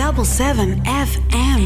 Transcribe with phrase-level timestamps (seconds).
[0.00, 0.06] 107.7
[0.84, 1.60] FM.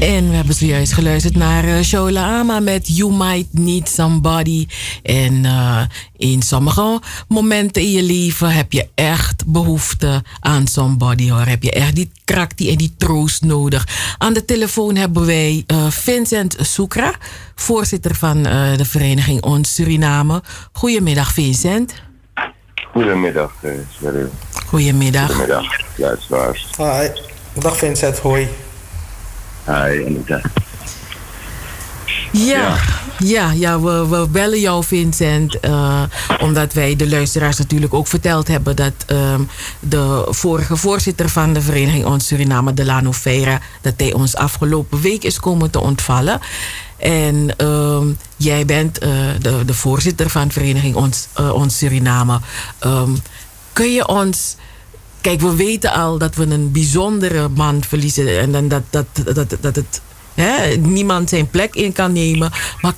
[0.00, 4.66] En we hebben zojuist geluisterd naar uh, Ama met You Might Need Somebody.
[5.02, 5.82] En uh,
[6.16, 11.46] in sommige momenten in je leven heb je echt behoefte aan somebody hoor.
[11.46, 14.14] Heb je echt die kracht die en die troost nodig.
[14.18, 17.14] Aan de telefoon hebben wij uh, Vincent Soekra,
[17.54, 18.42] voorzitter van
[18.76, 20.42] de vereniging Ons Suriname.
[20.72, 22.09] Goedemiddag Vincent.
[22.92, 23.72] Goedemiddag, uh,
[24.66, 25.32] Goedemiddag.
[25.32, 26.68] Goedemiddag, luisteraars.
[26.76, 27.08] Hi.
[27.54, 28.48] Dag Vincent, hoi.
[29.66, 30.40] Hi, Anita.
[32.32, 32.76] Ja, ja,
[33.18, 35.56] ja, ja we, we, bellen jou, Vincent.
[35.64, 36.02] Uh,
[36.40, 39.48] omdat wij de luisteraars natuurlijk ook verteld hebben dat um,
[39.80, 45.24] de vorige voorzitter van de vereniging Ons Suriname, Delano Feira, dat hij ons afgelopen week
[45.24, 46.40] is komen te ontvallen.
[47.00, 49.08] En um, jij bent uh,
[49.40, 52.40] de, de voorzitter van vereniging Ons, uh, Ons Suriname.
[52.84, 53.18] Um,
[53.72, 54.56] kun je ons
[55.20, 58.40] Kijk, we weten al dat we een bijzondere man verliezen.
[58.40, 60.00] En dat, dat, dat, dat het
[60.34, 62.50] hè, niemand zijn plek in kan nemen.
[62.80, 62.94] Maar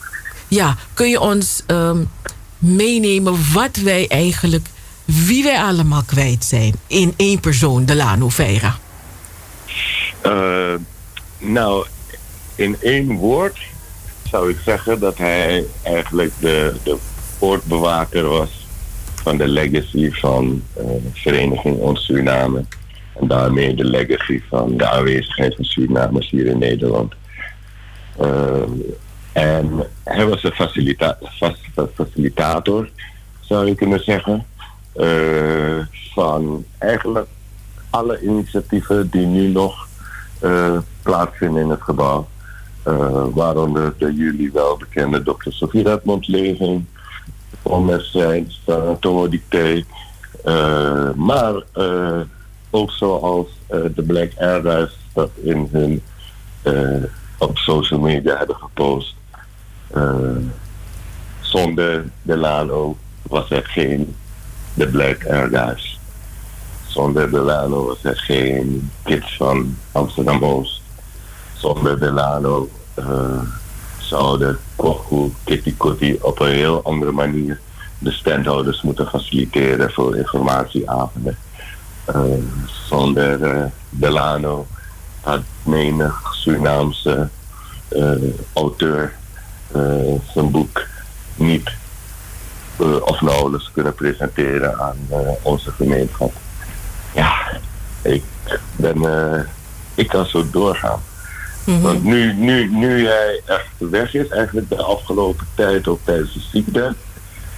[0.48, 2.10] ja, kun je ons um,
[2.58, 4.66] meenemen wat wij eigenlijk,
[5.04, 8.78] wie wij allemaal kwijt zijn in één persoon, Delano Veira?
[10.26, 10.74] Uh,
[11.38, 11.86] nou,
[12.54, 13.58] in één woord
[14.32, 16.96] zou ik zeggen dat hij eigenlijk de, de
[17.38, 18.66] poortbewaker was
[19.14, 22.64] van de legacy van uh, Vereniging Ons Suriname.
[23.20, 27.14] En daarmee de legacy van de aanwezigheid van Surinamers hier in Nederland.
[28.20, 28.62] Uh,
[29.32, 31.18] en hij was een facilita
[31.94, 32.88] facilitator,
[33.40, 34.46] zou je kunnen zeggen.
[34.96, 35.78] Uh,
[36.14, 37.26] van eigenlijk
[37.90, 39.88] alle initiatieven die nu nog
[41.02, 42.28] plaatsvinden in het gebouw.
[43.34, 45.50] Waaronder de jullie wel bekende Dr.
[45.50, 46.84] Sofie Redmond Leving,
[47.62, 48.54] onwedstrijd,
[49.00, 49.84] toordicté.
[50.44, 52.20] Uh, maar uh,
[52.70, 56.02] ook zoals de Black Airlines dat in hun
[57.38, 59.14] op social media hebben gepost.
[61.40, 64.14] zonder Delano was er geen
[64.74, 65.98] de Black Airlines.
[66.86, 70.81] Zonder Delano was er geen kids van Amsterdam Oost.
[71.62, 72.68] Zonder Delano
[73.98, 77.60] zouden Koku, Kitty Kotti op een heel andere manier
[77.98, 81.36] de standhouders moeten faciliteren voor informatieavonden.
[82.08, 82.22] Uh,
[82.88, 84.66] zonder uh, Delano
[85.20, 87.28] had menig Surinaamse
[88.52, 89.12] auteur
[90.32, 90.82] zijn boek
[91.34, 91.70] niet
[93.04, 94.96] of nauwelijks kunnen presenteren aan
[95.42, 96.32] onze gemeenschap.
[97.14, 97.60] Ja,
[98.02, 98.24] ik
[98.76, 99.06] ben,
[99.94, 101.02] ik kan zo doorgaan.
[101.64, 101.82] Mm -hmm.
[101.82, 106.40] Want nu, nu, nu hij echt weg is, eigenlijk de afgelopen tijd, ook tijdens de
[106.40, 106.94] ziekte,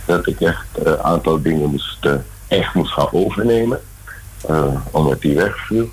[0.04, 2.14] dat ik echt een uh, aantal dingen moest, uh,
[2.48, 3.80] echt moest gaan overnemen,
[4.50, 5.88] uh, omdat hij wegviel.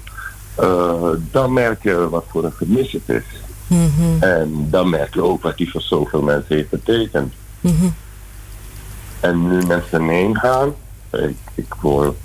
[1.31, 3.23] dan merk je wat voor een gemis het is.
[3.67, 4.17] Mm -hmm.
[4.19, 7.33] En dan merk je ook wat hij voor zoveel mensen heeft betekend.
[7.59, 7.93] Mm -hmm.
[9.19, 10.73] En nu mensen heen gaan,
[11.11, 12.15] ik, ik hoor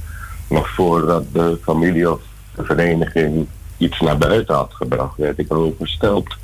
[0.49, 2.21] nog voordat de familie of
[2.55, 3.47] de vereniging
[3.79, 6.37] iets naar buiten had gebracht, werd ik erover versteld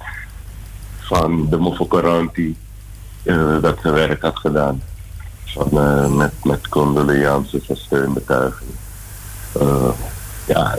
[0.99, 2.57] van de moffelcorantie
[3.23, 4.83] uh, dat ze werk had gedaan.
[5.45, 8.75] Van, uh, met, met condoleances en steunbetuigingen.
[9.61, 9.89] Uh,
[10.47, 10.79] ja,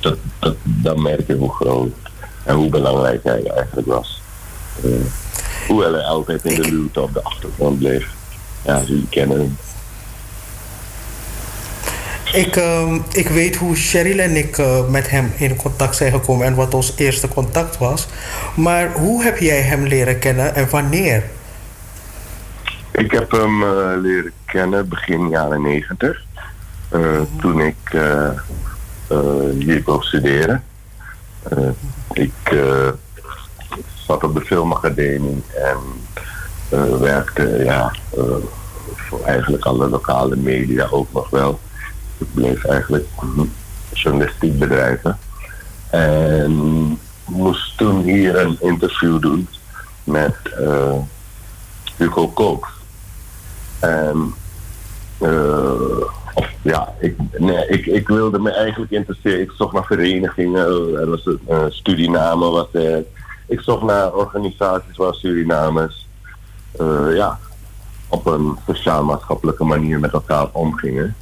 [0.00, 1.92] dat, dat, dan merk je hoe groot
[2.44, 4.22] en hoe belangrijk hij eigenlijk was.
[5.68, 8.08] hoewel hij altijd in de luwte op de achtergrond bleef.
[8.64, 9.56] Ja, jullie kennen hem.
[12.32, 16.46] Ik, uh, ik weet hoe Cheryl en ik uh, met hem in contact zijn gekomen
[16.46, 18.08] en wat ons eerste contact was.
[18.56, 21.24] Maar hoe heb jij hem leren kennen en wanneer?
[22.90, 26.22] Ik heb hem uh, leren kennen begin jaren negentig.
[26.92, 27.28] Mm.
[27.40, 27.76] Toen ik
[29.58, 30.64] hier kon studeren.
[32.12, 32.32] ik
[34.06, 35.78] zat op de filmacademie en
[37.00, 37.94] werkte ja,
[38.94, 41.60] voor eigenlijk alle lokale media ook nog wel
[42.20, 43.06] ik bleef eigenlijk
[43.92, 45.18] journalistiek bedrijven.
[45.90, 46.52] En
[47.26, 49.48] moest toen hier een interview doen
[50.04, 50.94] met uh,
[51.96, 52.68] Hugo Kook.
[53.78, 54.34] En
[56.34, 59.40] of, ja, ik, nee, ik, ik wilde me eigenlijk interesseren.
[59.40, 60.66] Ik zocht naar verenigingen,
[61.00, 63.04] er was een uh, Suriname was er.
[63.46, 66.08] Ik zocht naar organisaties waar Surinamers
[67.14, 67.38] ja,
[68.08, 71.16] op een sociaal-maatschappelijke manier met elkaar omgingen.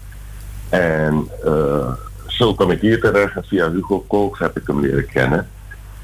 [0.68, 1.92] En uh,
[2.26, 3.46] zo kwam ik hier terecht.
[3.46, 5.48] Via Hugo Kooks heb ik hem leren kennen.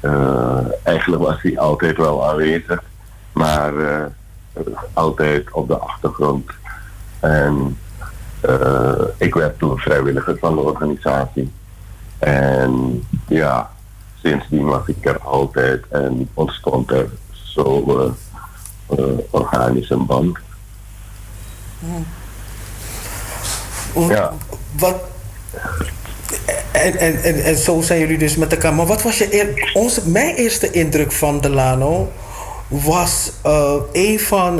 [0.01, 2.83] Uh, eigenlijk was hij altijd wel aanwezig,
[3.31, 4.05] maar uh,
[4.93, 6.51] altijd op de achtergrond.
[7.19, 7.77] En
[9.17, 11.51] ik werd toen vrijwilliger van de organisatie.
[12.19, 13.71] En ja,
[14.21, 20.37] sindsdien was ik er altijd en ontstond er zo uh, uh, organisch een band.
[23.95, 24.33] Ja.
[24.77, 24.95] Wat,
[26.71, 28.73] en, en, en, en zo zijn jullie dus met elkaar.
[28.73, 32.11] Maar wat was je eer, onze, mijn eerste indruk van Delano?
[32.67, 34.55] Was uh, een van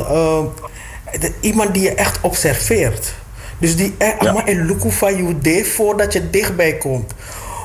[1.19, 3.13] de, iemand die je echt observeert.
[3.57, 7.13] Dus die allemaal in Lukufa je deed voordat je dichtbij komt.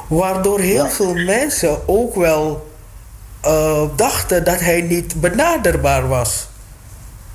[0.07, 2.71] Waardoor heel veel mensen ook wel
[3.45, 6.49] uh, dachten dat hij niet benaderbaar was.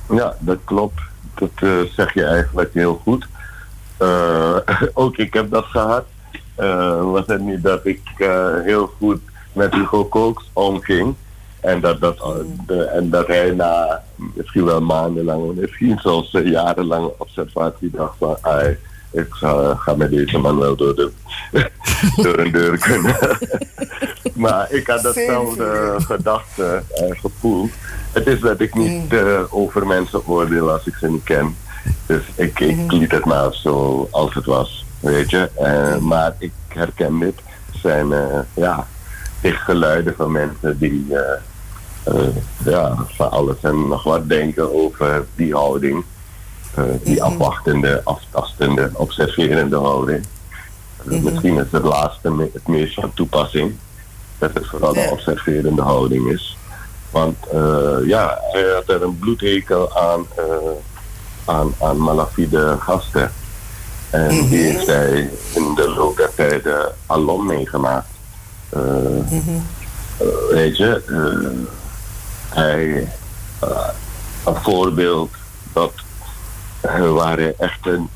[0.10, 1.00] Ja, dat klopt.
[1.36, 1.50] Dat
[1.96, 3.28] zeg je eigenlijk heel goed.
[4.02, 4.58] Uh,
[4.94, 6.06] ook ik heb dat gehad.
[7.02, 8.02] was het niet dat ik
[8.64, 9.22] heel goed
[9.54, 11.16] met Hugo Kooks omging.
[11.60, 12.18] En dat, dat,
[12.68, 18.38] de, en dat hij na misschien wel maandenlang, misschien zelfs jarenlange observatie dacht van...
[18.42, 18.78] Ai,
[19.16, 21.12] ik ga, ga met deze man wel door, de,
[22.24, 23.16] door een deur kunnen.
[24.46, 27.70] maar ik had datzelfde gedachte en gevoel.
[28.12, 31.56] Het is dat ik niet uh, over mensen oordeel als ik ze niet ken.
[32.06, 35.50] Dus ik, ik liet het maar zo als het was, weet je.
[35.62, 37.36] Uh, maar ik herken dit.
[37.72, 38.88] Het zijn uh, ja,
[39.42, 41.08] geluiden van mensen die
[42.66, 46.04] ja, van alles en nog wat denken over die houding.
[47.04, 50.26] Die afwachtende, aftastende, observerende houding.
[51.04, 53.76] Misschien is het laatste het meest van toepassing.
[54.38, 56.58] Dat het vooral de observerende houding is.
[57.10, 57.38] Want
[58.06, 60.26] ja, hij had er een bloedhekel aan,
[61.46, 63.32] aan, aan malafide gasten.
[64.10, 64.50] En mm -hmm.
[64.50, 68.08] die heeft hij in de loop der tijden alom meegemaakt.
[68.74, 69.64] Mm -hmm.
[70.50, 71.02] weet je,
[72.50, 73.08] hij,
[74.46, 75.32] een voorbeeld
[75.74, 75.94] dat
[77.14, 78.10] waar hij echt een,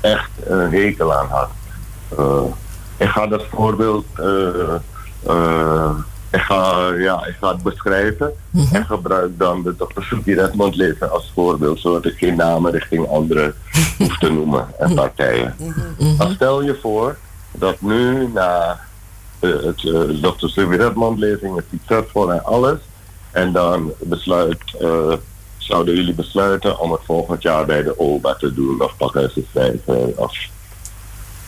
[0.00, 1.48] echt een hekel aan had.
[2.96, 4.06] Ik ga dat voorbeeld
[6.30, 8.76] uh, uh, ik, ga, ja, ik ga het beschrijven mm -hmm.
[8.76, 10.02] en gebruik dan de Dr.
[10.02, 13.54] Sophie Redmond leven als voorbeeld, zodat ik geen namen richting anderen
[13.98, 15.54] hoef te noemen en partijen.
[15.58, 16.16] Mm -hmm.
[16.16, 17.16] Maar stel je voor
[17.52, 18.80] dat nu na
[19.40, 19.78] het
[20.22, 20.46] Dr.
[20.46, 22.78] Sophie Redmond lezing, het succesvol en alles,
[23.30, 24.58] en dan besluit
[25.58, 29.44] zouden jullie besluiten om het volgend jaar bij de OBA te doen of pakken ze
[29.50, 30.36] schrijven of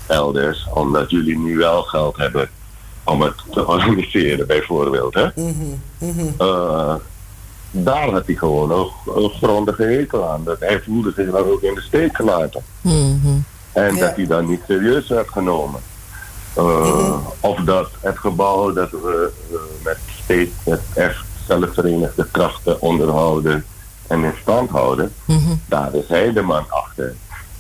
[0.07, 2.51] elders, omdat jullie nu wel geld hebben
[3.09, 5.15] om het te organiseren, bijvoorbeeld.
[5.15, 5.27] Hè?
[5.35, 6.35] Mm -hmm.
[6.41, 6.95] Uh,
[7.71, 10.45] daar had hij gewoon een, een grondige hekel aan.
[10.45, 12.63] Dat hij voelde zich dan ook in de steek gelaten.
[12.81, 13.45] Mm -hmm.
[13.73, 14.01] En ja.
[14.01, 15.81] dat hij dan niet serieus werd genomen.
[16.59, 17.23] Uh, -hmm.
[17.41, 23.65] Of dat het gebouw dat we uh, met steeds met echt zelfverenigde krachten onderhouden
[24.07, 25.13] en in stand houden,
[25.69, 27.15] daar is hij de man achter.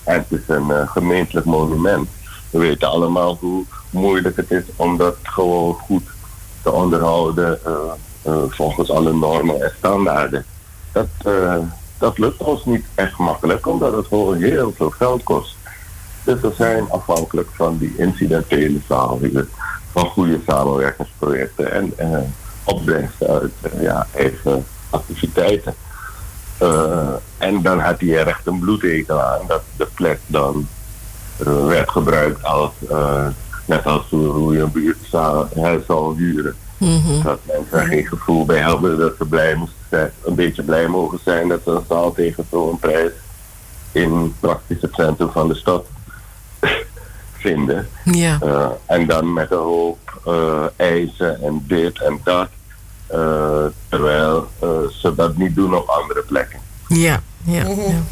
[0.04, 2.08] En het is een gemeentelijk monument.
[2.50, 6.06] We weten allemaal hoe moeilijk het is om dat gewoon goed
[6.62, 7.72] te onderhouden uh,
[8.26, 10.44] uh, volgens alle normen en standaarden.
[10.92, 11.08] Dat,
[11.98, 15.56] dat lukt ons niet echt makkelijk, omdat het gewoon heel veel geld kost.
[16.24, 19.48] Dus we zijn afhankelijk van die incidentele samenwerking,
[19.92, 22.34] van goede samenwerkingsprojecten en
[22.64, 25.74] opbrengsten uit ja, eigen activiteiten.
[27.38, 30.68] En dan had hij er echt een bloedhekel aan dat de plek dan
[31.44, 33.26] werd gebruikt als, uh,
[33.64, 36.56] net als hoe je een buurthuis zal huren.
[36.76, 37.22] Mm-hmm.
[37.22, 41.18] Dat mensen geen gevoel bij hebben dat ze blij moesten zijn, een beetje blij mogen
[41.24, 43.12] zijn dat ze een zaal tegen zo'n prijs
[43.92, 45.86] in praktisch het centrum van de stad
[47.32, 47.88] vinden.
[48.04, 48.38] Ja.
[48.86, 49.98] en dan met een hoop
[50.76, 52.48] eisen en dit en dat.
[53.14, 56.60] Uh, terwijl uh, ze dat niet doen op andere plekken.
[56.88, 57.62] Ja, ja.
[57.62, 58.04] Mm -hmm.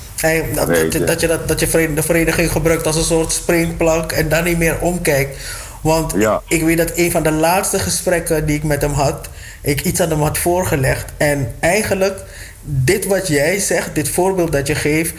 [0.54, 4.12] Dat, dat, je, dat, je, dat, dat je de vereniging gebruikt als een soort springplank
[4.12, 5.36] en dan niet meer omkijkt.
[5.80, 6.42] Want ja.
[6.48, 9.28] ik weet dat een van de laatste gesprekken die ik met hem had,
[9.60, 11.12] ik iets aan hem had voorgelegd.
[11.16, 12.20] En eigenlijk,
[12.62, 15.14] dit wat jij zegt, dit voorbeeld dat je geeft,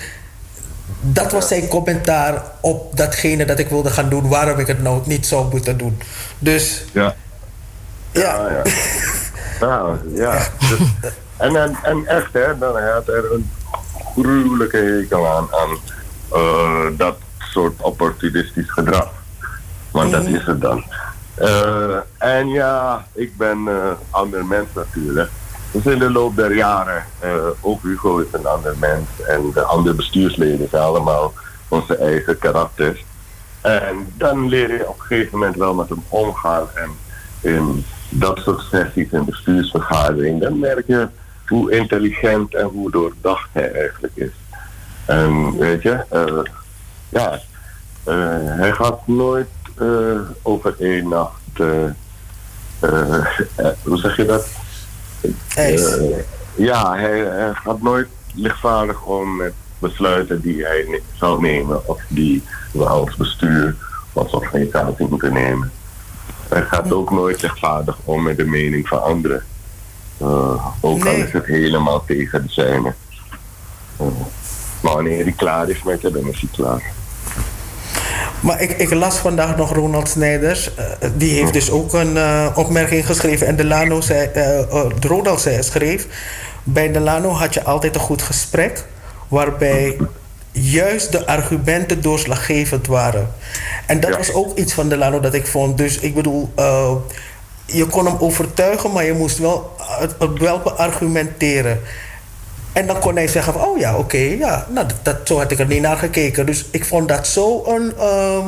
[1.02, 5.02] dat was zijn commentaar op datgene dat ik wilde gaan doen, waarom ik het nou
[5.06, 6.02] niet zou moeten doen.
[6.40, 6.86] Dus.
[6.92, 7.16] Ja.
[8.12, 8.22] Ja.
[8.22, 8.72] ja, ja.
[9.60, 10.38] Nou, ja.
[10.70, 10.80] Dus,
[11.38, 13.50] en, en, en echt, hè, dan had er een
[14.22, 15.78] gruwelijke hekel aan, aan
[16.34, 19.10] uh, dat soort opportunistisch gedrag.
[19.92, 20.84] Want dat is het dan.
[21.42, 25.30] Uh, en ja, ik ben uh, ander mens natuurlijk.
[25.72, 27.04] Dus in de loop der jaren,
[27.62, 31.34] ook Hugo is een ander mens en de andere bestuursleden zijn allemaal
[31.68, 33.06] onze eigen karakters.
[33.62, 36.90] En dan leer je op een gegeven moment wel met hem omgaan en
[37.42, 41.08] in dat soort sessies en bestuursvergaderingen, dan merk je
[41.48, 44.32] hoe intelligent en hoe doordacht hij eigenlijk is.
[45.06, 46.44] En weet je, uh,
[47.10, 47.40] ja,
[48.08, 49.48] uh, hij gaat nooit
[50.42, 51.58] over één nacht.
[53.84, 54.48] hoe zeg je dat?
[56.56, 62.44] ja, hij, hij gaat nooit lichtvaardig om met besluiten die hij zou nemen of die
[62.72, 63.76] we als bestuur
[64.14, 65.72] als organisatie moeten nemen.
[66.50, 69.44] Hij gaat ook nooit lichtvaardig om met de mening van anderen.
[70.22, 72.94] Uh, ook al is het helemaal tegen de zijne.
[74.02, 74.08] Uh,
[74.82, 76.84] maar wanneer hij klaar is met je, dan is hij klaar.
[78.40, 80.70] Maar ik, ik las vandaag nog Ronald Snijders.
[80.80, 82.18] Uh, die heeft dus ook een
[82.56, 83.48] opmerking geschreven.
[83.48, 84.30] En Delano zei,
[85.00, 86.08] Ronald zei, schreef...
[86.64, 88.86] Bij Delano had je altijd een goed gesprek...
[89.28, 89.98] waarbij
[90.52, 93.30] juist de argumenten doorslaggevend waren.
[93.86, 95.78] En dat was ook iets van Delano dat ik vond.
[95.78, 96.92] Dus ik bedoel, uh,
[97.68, 101.80] je kon hem overtuigen, maar je moest wel, het, wel beargumenteren.
[102.74, 105.60] En dan kon hij zeggen van, oh ja, oké, ja, nou, dat, zo had ik
[105.60, 106.46] er niet naar gekeken.
[106.46, 107.94] Dus ik vond dat zo een...
[108.00, 108.46] Uh,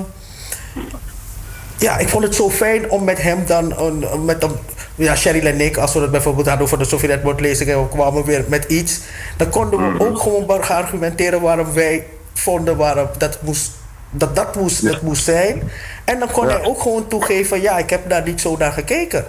[1.78, 4.52] ja, ik vond het zo fijn om met hem dan, uh, met hem,
[4.96, 8.24] ja, Cheryl en ik, als we het bijvoorbeeld hadden over de Sovjet-lezing en we kwamen
[8.24, 9.00] weer met iets,
[9.38, 10.04] dan konden we mhm.
[10.04, 13.72] ook gewoon gaan argumenteren waarom wij vonden waarom dat moest,
[14.12, 15.72] dat, dat moest, het moest zijn.
[16.04, 19.26] En dan kon hij ook gewoon toegeven, ja, ik heb daar niet zo naar gekeken.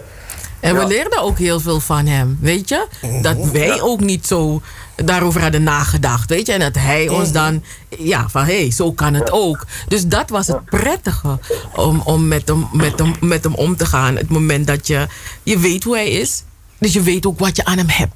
[0.60, 2.86] En we leerden ook heel veel van hem, weet je?
[3.22, 3.50] Dat mhm.
[3.52, 4.62] wij ook niet zo
[4.96, 6.52] daarover hadden nagedacht, weet je?
[6.52, 7.32] En dat hij ons mhm.
[7.32, 9.66] dan, ja, van hé, hey, zo kan het ook.
[9.88, 11.38] Dus dat was het prettige
[11.76, 14.16] om, om met, hem, met, hem, met hem om te gaan.
[14.16, 15.06] Het moment dat je,
[15.42, 16.42] je weet hoe hij is,
[16.78, 18.14] dus je weet ook wat je aan hem hebt.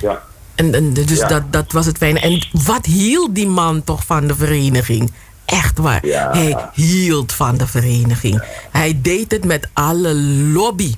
[0.00, 0.22] Ja.
[0.54, 2.20] En, en dus dat, dat was het fijne.
[2.20, 5.12] En wat hield die man toch van de vereniging?
[5.52, 6.00] Echt waar.
[6.02, 8.42] Hij hield van de vereniging.
[8.70, 10.14] Hij deed het met alle
[10.52, 10.94] lobby.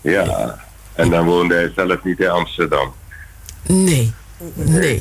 [0.00, 0.58] Ja,
[0.94, 2.92] en dan woonde hij zelf niet in Amsterdam.
[3.66, 4.12] Nee,
[4.54, 5.00] nee.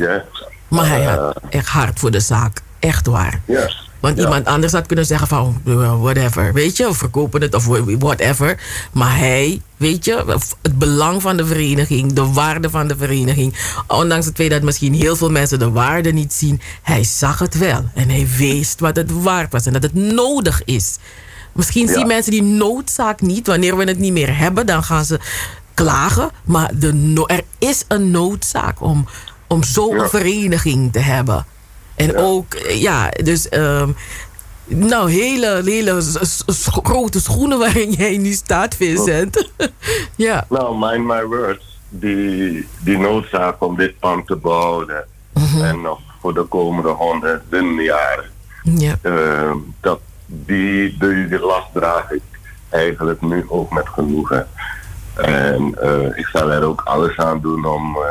[0.67, 1.59] Maar hij had eh.
[1.59, 2.61] echt hard voor de zaak.
[2.79, 3.41] Echt waar.
[3.45, 3.69] Ja.
[3.99, 7.65] Want iemand anders had kunnen zeggen van oh, whatever, weet je, of verkopen het of
[7.99, 8.59] whatever.
[8.91, 13.55] Maar hij, weet je, het belang van de vereniging, de waarde van de vereniging.
[13.87, 17.57] Ondanks het feit dat misschien heel veel mensen de waarde niet zien, hij zag het
[17.57, 17.89] wel.
[17.93, 20.97] En hij wist wat het waard was en dat het nodig is.
[21.53, 23.47] Misschien zien mensen die noodzaak niet.
[23.47, 25.19] Wanneer we het niet meer hebben, dan gaan ze
[25.73, 26.29] klagen.
[26.45, 29.05] Maar de er is een noodzaak om,
[29.47, 31.45] om zo'n vereniging te hebben.
[31.99, 33.47] En ook, ja, dus...
[33.51, 33.95] Um,
[34.65, 36.01] nou, hele, hele
[36.81, 39.51] grote schoenen waarin jij nu staat, Vincent.
[40.15, 40.45] ja.
[40.49, 41.79] Nou, mind my words.
[41.89, 45.05] Die, die noodzaak om dit pand te bouwen.
[45.33, 45.63] Mhm.
[45.63, 48.29] En nog voor de komende honderden jaren.
[48.63, 48.95] Ja.
[49.01, 49.51] Uh,
[49.81, 52.21] dat, die, die, die last draag ik
[52.69, 54.47] eigenlijk nu ook met genoegen.
[55.15, 58.03] En uh, ik zal er ook alles aan doen om, uh,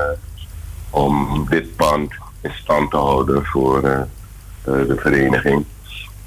[0.90, 4.00] om dit pand in stand te houden voor uh,
[4.62, 5.64] de vereniging.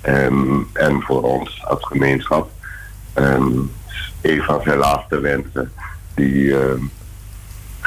[0.05, 2.51] Um, en voor ons als gemeenschap.
[3.15, 3.71] Um,
[4.21, 5.71] een van zijn laatste wensen,
[6.13, 6.55] die,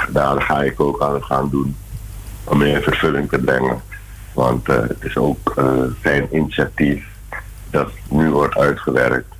[0.08, 1.76] daar ga ik ook aan het gaan doen
[2.44, 3.82] om meer vervulling te brengen.
[4.32, 5.54] Want het is ook
[6.02, 7.06] zijn initiatief
[7.70, 9.34] dat nu wordt uitgewerkt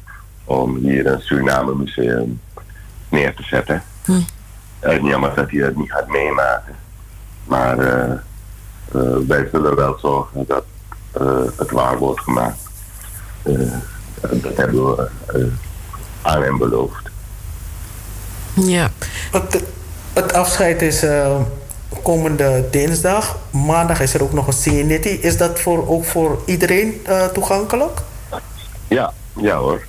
[0.45, 2.41] om hier een Suriname museum
[3.09, 3.83] neer te zetten.
[4.05, 4.21] Hm.
[4.81, 6.75] En jammer dat hij dat niet gaat meemaken.
[7.45, 8.13] Maar uh,
[9.27, 10.65] wij zullen wel zorgen dat
[11.21, 12.59] uh, het waar wordt gemaakt.
[14.21, 15.09] dat hebben we
[16.23, 17.11] aan hem beloofd.
[18.55, 18.91] Ja.
[19.33, 19.63] Het,
[20.13, 21.05] het afscheid is
[22.03, 23.39] komende dinsdag.
[23.51, 25.07] Maandag is er ook nog een CNIT.
[25.07, 28.01] Is dat voor, ook voor iedereen toegankelijk?
[28.89, 29.83] Ja, ja hoor.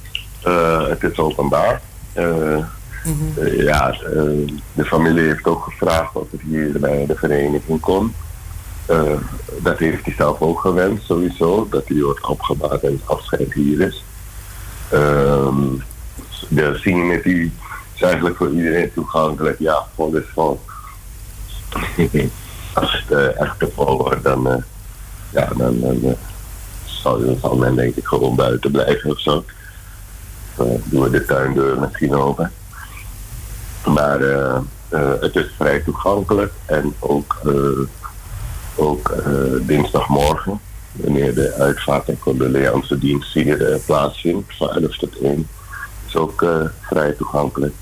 [0.90, 1.82] het is openbaar.
[2.14, 2.58] Uh,
[3.58, 8.14] ja, uh, de familie heeft ook gevraagd of het hier bij de vereniging kon.
[8.90, 9.20] Uh,
[9.62, 11.68] dat heeft hij zelf ook gewenst, sowieso.
[11.70, 14.04] Dat hij wordt opgebouwd en het afscheid hier is.
[14.90, 15.74] Ehm,
[16.48, 17.52] de scene die
[17.94, 19.60] is eigenlijk voor iedereen toegankelijk.
[19.60, 20.60] Ja, vol is vol.
[22.74, 24.64] Als het echt te vol wordt, dan,
[25.32, 26.16] ja, dan, dan
[26.86, 29.46] zal, zal men denk ik gewoon buiten blijven of zo.
[30.56, 32.52] Dan doen we de tuindeur misschien open.
[33.86, 34.20] Maar
[35.20, 37.88] het is vrij toegankelijk en ook, uh,
[38.76, 39.14] ook
[39.62, 40.60] dinsdagmorgen,
[40.92, 45.48] wanneer de uitvaart en condoleance dienst hier plaatsvindt, van 11 tot 1,
[46.08, 46.46] is ook
[46.82, 47.74] vrij toegankelijk.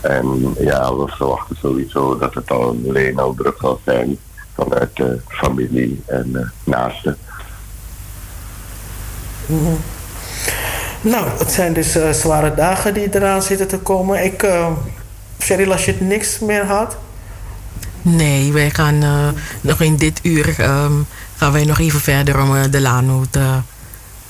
[0.00, 4.18] en ja, we verwachten sowieso dat het al alleen al druk zal zijn
[4.54, 7.16] vanuit de familie en naasten.
[9.46, 9.78] -hmm.
[11.00, 14.24] Nou, het zijn dus zware dagen die eraan zitten te komen.
[14.24, 14.68] Ik, uh,
[15.70, 16.96] als je het niks meer had?
[18.08, 19.28] Nee, wij gaan uh,
[19.60, 23.60] nog in dit uur um, gaan wij nog even verder om de Lano te,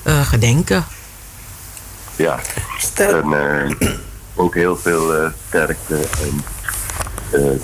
[0.05, 0.85] gedenken.
[2.17, 2.39] Ja,
[2.97, 3.77] en
[4.35, 6.43] ook heel veel sterkte en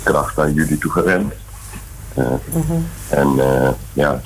[0.02, 1.36] kracht aan jullie toegewenst.
[2.14, 2.72] Mhm.
[3.08, 3.40] En
[3.92, 4.20] ja,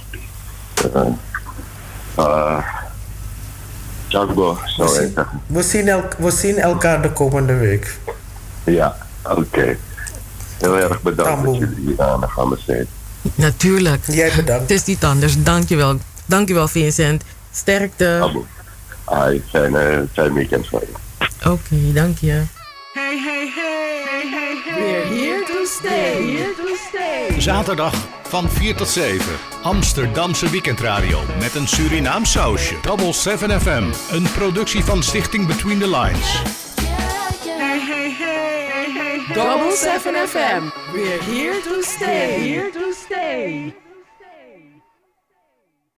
[4.07, 4.35] zou ik
[4.89, 5.41] zeggen.
[5.47, 7.99] We zien, el we zien elkaar de komende week.
[8.65, 9.77] Ja, oké.
[10.59, 12.87] Heel erg bedankt dat jullie hier aan gaan zijn.
[13.35, 14.05] Natuurlijk.
[14.07, 14.63] Jij bedankt.
[14.63, 15.43] Het is niet anders.
[15.43, 15.99] Dankjewel.
[16.27, 17.23] Dankjewel Vincent.
[17.53, 18.19] Sterkte.
[18.23, 18.47] Abo.
[19.05, 21.27] Ai, fijne, fijn weekend voor je.
[21.39, 22.43] Oké, okay, dank je.
[22.93, 24.75] Hey, hey, hey, hey, hey.
[24.75, 26.37] We're here to stay.
[26.37, 27.41] Here to stay.
[27.41, 27.95] Zaterdag
[28.29, 29.25] van 4 tot 7.
[29.63, 32.75] Amsterdamse weekendradio met een Surinaam sausje.
[32.83, 33.85] Double 7 FM.
[34.11, 36.43] Een productie van Stichting Between the Lines.
[37.45, 39.35] Hey, hey, hey, hey, hey.
[39.35, 40.73] Double 7 FM.
[40.93, 42.41] We're here to stay.
[42.41, 43.75] Here to stay.